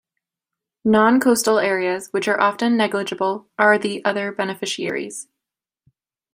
Non-coastal 0.83 1.59
areas, 1.59 2.07
which 2.09 2.27
are 2.27 2.41
often 2.41 2.75
negligible, 2.75 3.47
are 3.59 3.77
the 3.77 4.03
other 4.03 4.31
beneficiaries. 4.31 5.27